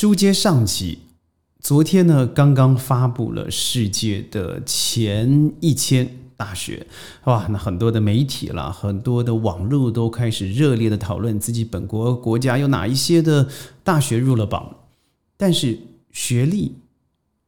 [0.00, 1.00] 书接上集，
[1.58, 6.86] 昨天呢刚刚发布了世界的前一千大学，
[7.24, 13.48] 哇，那很多的媒体啦，很多的网络都开始热烈的讨论自己本国国家有哪一些的
[13.82, 14.72] 大学入了榜，
[15.36, 15.76] 但是
[16.12, 16.76] 学历、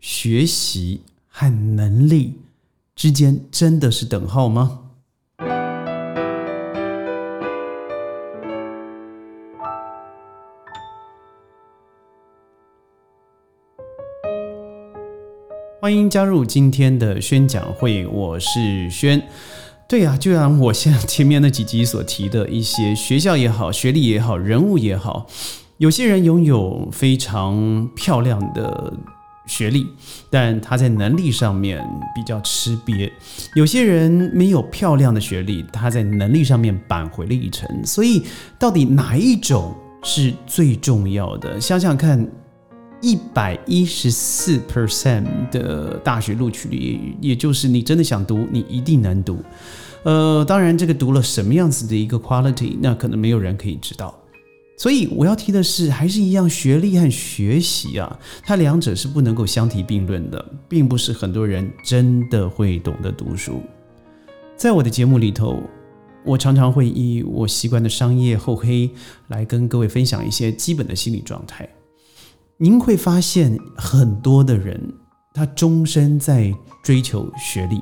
[0.00, 2.40] 学习和能力
[2.96, 4.89] 之间真的是等号吗？
[15.90, 19.20] 欢迎加入今天的宣讲会，我是轩。
[19.88, 25.26] 对呀，就像我现前面那几集所提的一些学校也好，学历也好，人物也好，
[25.78, 28.92] 有些人拥有非常漂亮的
[29.48, 29.84] 学历，
[30.30, 31.84] 但他在能力上面
[32.14, 33.10] 比较吃瘪；
[33.56, 37.68] 有些人没有漂亮的学历，他在能力上面扳回了一城。
[37.84, 38.22] 所以，
[38.60, 41.60] 到底哪一种是最重要的？
[41.60, 42.24] 想想看。
[43.00, 49.38] 一百一十四 percent 的大学录取率，也就是你真的想读，你一定能读。
[50.02, 54.14] 呃，当然，这个读了什么样子的一个 quality，那可能没有人可以知道。
[54.76, 63.60] 所以我要提的是，还是一样，学历和学习啊，它两者是不能够相提并论的，并不是很多人真的会懂得读书。
[64.56, 65.62] 在我的节目里头，
[66.24, 68.90] 我常常会以我习惯的商业厚黑
[69.28, 71.68] 来跟各位分享一些基本的心理状态。
[72.62, 74.78] 您会发现很多的人，
[75.32, 77.80] 他终身在追求学历，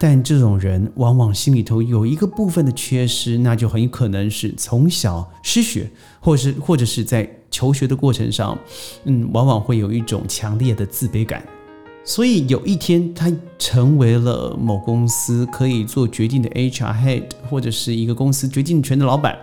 [0.00, 8.58] 但这种人往往心里头有一个部分的缺失，那就很有可能是从小失学，或是或者是在求学的过程上，
[9.04, 11.44] 嗯，往往会有一种强烈的自卑感。
[12.02, 19.38] 所以有一天他成为了某公司可以做决定的 HR head，或者是一个公司决定权的老板，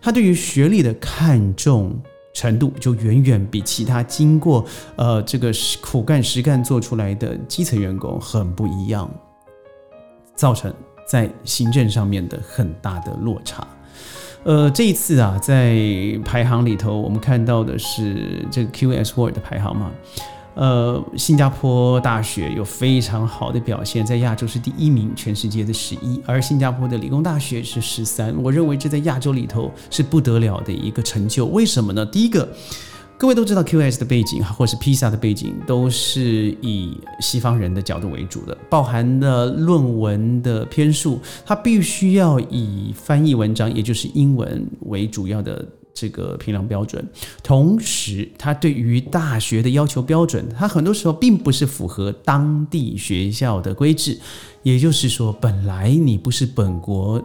[0.00, 2.00] 他对于学历的看重。
[2.34, 4.62] 程度就远远比其他经过
[4.96, 9.08] 呃这个苦干实干做出来的基层员工很不一样，
[10.34, 10.74] 造成
[11.06, 13.66] 在行政上面的很大的落差。
[14.42, 15.74] 呃，这一次啊，在
[16.22, 19.90] 排行里头，我们看到的是这个 QS World 的排行嘛。
[20.54, 28.34] 呃，新加坡大学有非常好的表现，在亚洲是第一名，全世界的十一，而新加坡的理工大学是十三。
[28.42, 31.46] 我认为这在亚洲里头是不得了的一个成就。
[31.46, 32.06] 为什么呢？
[32.06, 32.48] 第一个，
[33.18, 45.66] 各位都知道 QS 的背景，或是 PISA 的背景，都是以西方人的角度为主的，包含的论文的篇数，它必须要以翻译文章，也就是英文为主要的。
[45.94, 47.08] 这个评量标准，
[47.42, 54.18] 同时，它对于大学的要求标准，它很多时候并不是符合当地学校的规制。
[54.64, 57.22] 也就是说，本来你不是本国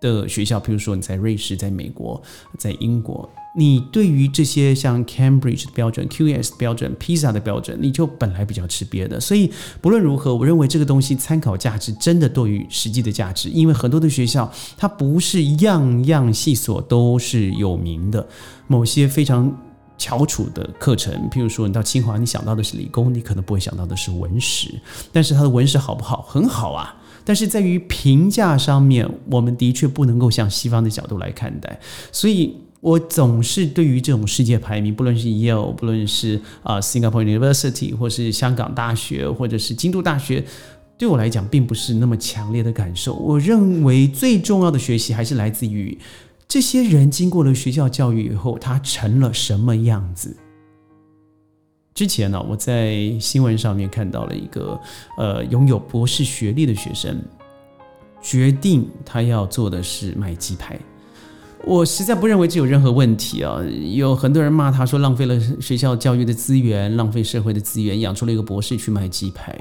[0.00, 2.22] 的学校，比如说你在瑞士、在美国、
[2.58, 3.28] 在英国。
[3.56, 9.20] 你对于这些像 Cambridge 的标准、QS 标准、PISA 的标准，你就本来比较吃瘪的。
[9.20, 9.48] 所以
[9.80, 18.26] 不论如何，我认为这个东西参考价值真的多于实际的价值，因为很多的学校它不是样样系所都是有名的。
[18.66, 19.56] 某些非常
[19.96, 24.74] 翘楚的课程，譬如说你到清华，你想到的是理工，你可能不会想到的是文史。
[25.12, 26.22] 但是它的文史好不好？
[26.22, 26.92] 很好啊。
[27.24, 31.78] 但是在于评价上面，我们的确不能够向西方的角度来看待。
[32.10, 32.56] 所以。
[32.84, 40.44] 我总是对于这种世界排名，不论是 Yale，不论是啊 Singapore University，或是香港大学，或者是京都大学，
[40.98, 43.14] 对我来讲并不是那么强烈的感受。
[43.14, 45.96] 我认为最重要的学习还是来自于
[46.46, 50.36] 这些人经过了学校教育以后，他成了什么样子。
[51.94, 54.78] 之前呢，我在新闻上面看到了一个
[55.16, 57.18] 呃拥有博士学历的学生，
[58.20, 60.78] 决定他要做的是卖鸡排。
[61.66, 63.58] 我实在不认为这有任何问题啊！
[63.94, 69.56] 有很多人骂他说浪费了学校教育的资源，浪费社会的资源，养出了一个博士去卖鸡排。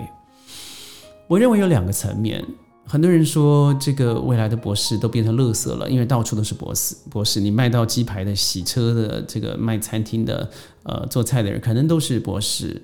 [1.28, 2.44] 我认为有两个层面。
[2.86, 6.94] 很多人说这个未来的博士都变成垃圾了，因为到处都是博士。
[7.09, 10.52] 博士，你卖到鸡排的、洗车的、这个卖餐厅的、
[10.84, 12.81] 呃做菜的人，可能都是博士，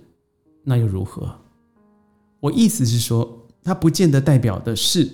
[0.64, 1.36] 那又如何？
[2.40, 5.10] 我意思是说，它不见得代表的是。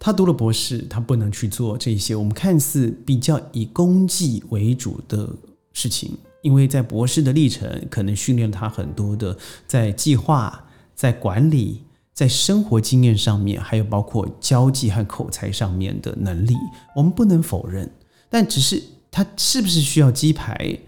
[0.00, 5.28] 他读了博士，他不能去做这些我们看似比较以功绩为主的
[5.72, 9.36] 事情，因为在博士的历程可能训练他很多的
[9.66, 10.64] 在计划、
[10.94, 11.82] 在管理、
[12.14, 16.54] 在生活经验上面，还有包括交际和口才上面的能力，
[16.94, 17.90] 我们不能否认。
[18.30, 18.80] 但只是
[19.10, 20.78] 他是不是需要鸡排？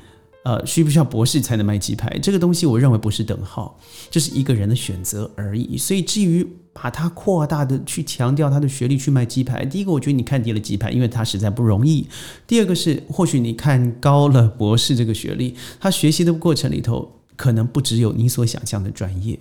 [0.44, 2.16] 呃，需不需要博士才能卖鸡排？
[2.20, 3.76] 这个东西我认为不是等号，
[4.08, 5.76] 这是一个人的选择而已。
[5.76, 6.46] 所以至于。
[6.82, 9.66] 把它扩大的去强调他的学历去卖鸡排。
[9.66, 12.06] 第一个，我觉得你看低了鸡排，因为他实在不容易；
[12.46, 19.38] 第二个是，或许你看高了博士这个学历，他学习的过程里头可能不只有你所想象的专业。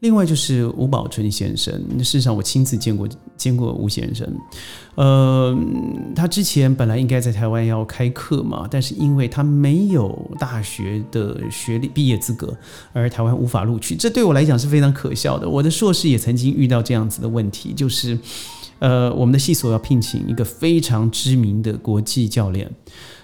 [0.00, 4.26] 另外就是吴宝春先生，事实上我亲自见过见过吴先生，
[4.94, 5.56] 呃，
[6.14, 12.56] 他之前本来应该在台湾要开课嘛，但是因为他没有大学的学历毕业资格，
[12.92, 15.48] 而台湾无法录取，这对我来讲是非常可笑的。
[15.48, 18.16] 我的硕士也曾经遇到这样子的问题，就是
[18.78, 22.70] 呃，我们的系所要聘请一个非常知名的国际教练。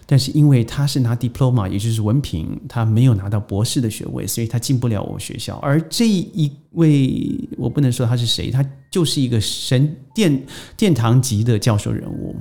[0.07, 5.57] 但是因为他是拿 diploma，也就是文凭，他没有拿到博士的学位，所以他进不了我学校。
[5.59, 10.47] 而这一位，我不能说他是谁，他就是一个神殿
[10.77, 12.37] 殿堂级的教授人物，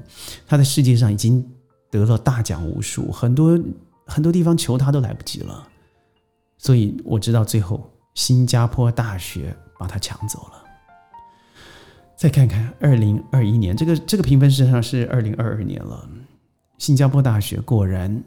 [0.46, 1.46] 他在世界上已经
[1.90, 3.58] 得了大奖无数，很多
[4.06, 5.68] 很多地方求他都来不及了。
[6.58, 10.64] 所以我知道最后新加坡大学把他抢走了。
[12.16, 16.10] 再看看二零二一年，这个这个评分实际上是二零二二年了。
[16.84, 18.22] 新加坡大学果然，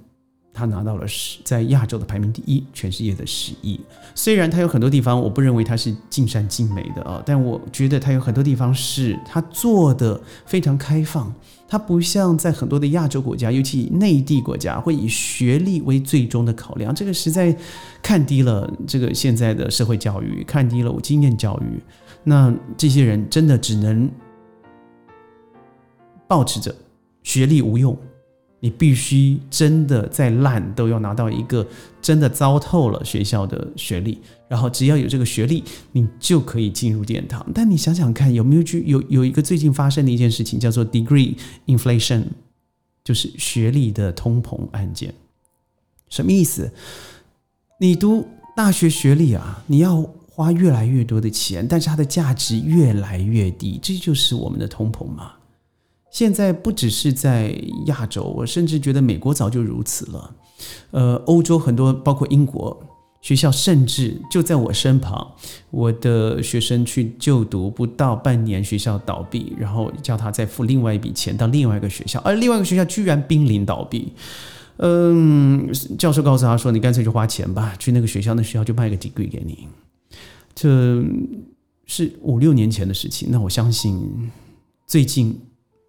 [0.50, 3.79] 他拿到了十，在亚洲的排名第一，全世界的十亿。
[4.14, 11.31] 虽然他有很多地方，我不认为他是尽善尽美的啊，但我觉得他有很多地方是他做的非常开放。
[11.69, 16.94] 他不像在很多的亚洲国家，尤其内地国家，会以学历为最终的考量。
[16.94, 17.55] 这个实在
[18.00, 21.79] 看低了这个现在的社会教育，看低了我经验教育。
[22.25, 24.11] 那这些人真的只能
[26.26, 26.75] 保持着
[27.23, 27.94] 学历无用。
[28.67, 31.65] 你必须真的再烂都要拿到一个
[32.03, 34.19] 真的糟透了学校的学历，
[34.49, 37.47] 然后只要有这个学历，你就可以进入殿堂。
[37.55, 41.37] 但你想想看，有没有去有有一个最近发生的一件事情，叫做 degree
[41.67, 42.25] inflation，
[43.05, 45.15] 就是学历的通膨案件。
[46.09, 46.69] 什么意思？
[47.79, 48.27] 你读
[48.57, 55.35] 大学学历啊，你要花越来越多的钱，但是它的价值越来越低，这就是我们的通膨嘛。
[56.17, 57.55] 现在不只是在
[57.89, 60.35] 亚洲，我甚至觉得美国早就如此了。
[60.91, 62.83] 呃，欧洲很多，包括英国
[63.21, 65.33] 学校，甚至就在我身旁。
[65.71, 74.15] 我的学生去就读不到半年，学校倒闭，然后叫他再付另外一笔钱到另外一个学校，而另外一个学校居然濒临倒闭。
[74.79, 79.69] 嗯，教授告诉他说：“你干脆就花钱吧，去那个学校，那学校就卖个 degree 给你。”
[80.57, 81.05] 这
[81.85, 83.29] 是五六年前的事情。
[83.31, 84.31] 那我相信
[84.87, 85.39] 最近。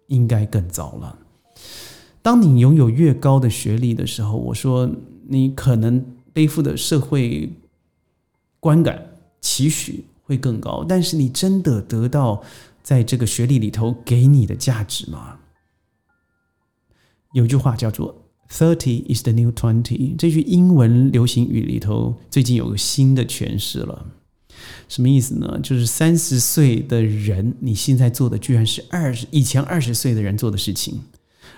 [0.08, 1.18] 应该更早了。
[2.20, 4.90] 当你拥有越高的学历的时候，我说
[5.28, 7.50] 你可能背负的社会
[8.60, 9.10] 观感
[9.40, 12.42] 期许会更高，但是你真的得到
[12.82, 15.38] 在这个学历里头给你的价值吗？
[17.32, 18.14] 有句话叫做
[18.50, 24.06] “thirty is the new twenty”，这句英文流行语里头最近有个新的诠释了。
[24.88, 25.58] 什么意思呢？
[25.62, 31.00] 就是三十岁的人，你现在做的居然是二十以前二十岁的人做的事情，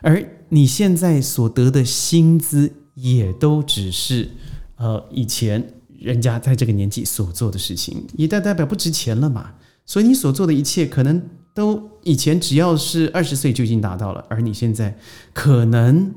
[0.03, 4.29] 而你现在所得的薪资也都只是
[4.77, 9.53] 呃以前人家在这个年纪所做的事情，一代代表不值钱了嘛。
[9.87, 11.21] 所以你所做的一切，可能
[11.55, 14.97] 都以前只要是二十岁就已经达到了，而你现在
[15.33, 16.15] 可能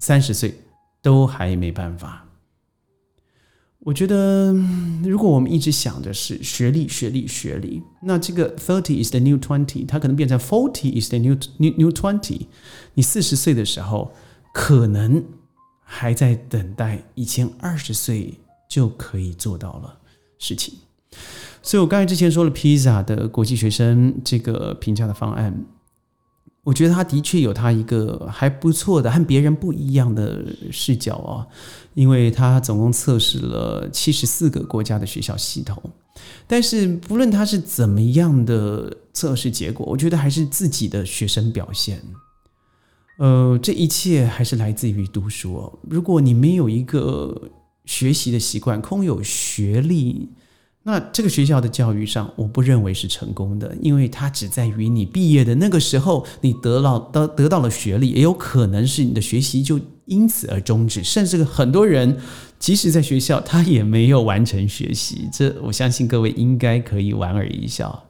[0.00, 0.54] 三十岁
[1.00, 2.23] 都还没办法。
[3.84, 4.50] 我觉得，
[5.04, 12.46] 如果我们一直想的是学历、学历、学历，那这个 thirty is the new twenty，它可能变成 forty is the new new new twenty。
[12.94, 14.10] 你四十岁的时候，
[14.54, 15.22] 可能
[15.82, 18.40] 还在等待以前二十岁
[18.70, 19.98] 就可以做到了
[20.38, 20.74] 事情。
[21.62, 25.64] 所以我刚才之前说了，PISA 的国际学生这个评价的方案。
[26.64, 30.42] 我觉得他的确有他一个还不错的和别人不一样的
[30.72, 31.46] 视角啊，
[31.92, 35.82] 因为他总共测试了七十四个国家的学校系统，
[36.46, 42.02] 但是不论他是怎么样的测试结果，我觉得还是自己的学生表现。
[43.18, 45.78] 呃，这一切还是来自于读书哦。
[45.88, 47.50] 如果你没有一个
[47.84, 50.30] 学习的习惯，空有学历。
[50.86, 62.20] 那这个学校的教育上，我不认为是成功的，因为它只在于你毕业的那个时候，你得到得得到了学历，也有可能是你的学习就因此而终止，甚至很多人
[62.58, 65.26] 即使在学校，他也没有完成学习。
[65.32, 68.04] 这我相信各位应该可以莞尔一笑。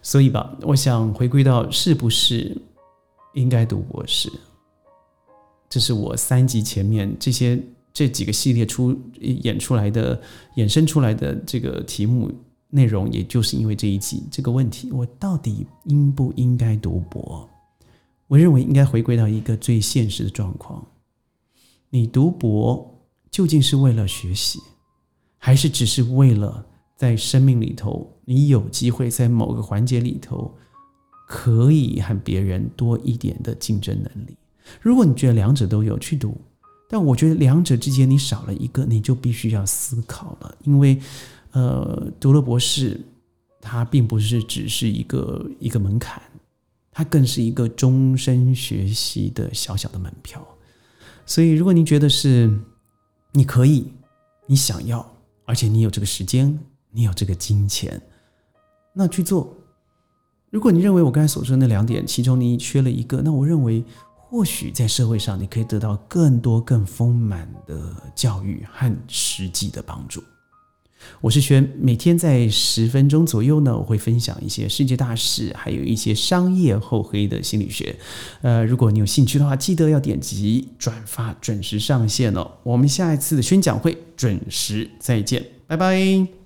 [0.00, 2.56] 所以吧，我想回归到是不是
[3.34, 4.32] 应该读博士，
[5.68, 7.62] 这是我三级前面这些。
[7.98, 10.22] 这几个系列出演出来的、
[10.54, 12.30] 衍生出来的这个题目
[12.68, 17.50] 内容，也就是因为这一集这个问题，我到底应不应该读博？
[18.28, 20.86] 我认为应该回归到一个最现实的状况：
[21.90, 23.02] 你读博
[23.32, 24.60] 究竟是为了学习，
[25.36, 26.64] 还是只是为了
[26.94, 30.54] 在生命里头，你有机会在某个环节里头，
[31.26, 34.36] 可以和别人多一点的竞争能力。
[34.80, 36.40] 如果你觉得两者都有，去读。
[36.90, 40.98] 但我觉得两者之间你少了一个，你就必须要思考了，因为，
[41.52, 42.98] 呃，读了博士，
[43.60, 46.22] 它并不是只是一个一个门槛，
[46.90, 50.42] 它更是一个终身学习的小小的门票。
[51.26, 52.50] 所以，如果您觉得是
[53.32, 53.92] 你可以，
[54.46, 55.06] 你想要，
[55.44, 56.58] 而且你有这个时间，
[56.90, 58.00] 你有这个金钱，
[58.94, 59.54] 那去做。
[60.48, 63.84] 如果你认为我刚才所说的那两点，其中你缺了一个，那我认为。
[64.30, 67.80] 或许在社会上，你可以得到更多、更丰满的
[68.14, 70.22] 教育和实际的帮助。
[71.22, 77.96] 我是轩，每天在十分钟左右呢，我会分享一些世界大事，还有一些商业厚黑的心理学。
[78.42, 82.50] 呃，如果你有兴趣的话，记得要点击转发，准时上线哦。
[82.64, 86.37] 我们下一次的宣讲会准时再见，拜拜。